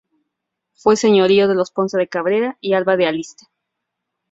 [0.73, 3.45] Fue señorío de los Ponce de Cabrera y Alba de Aliste.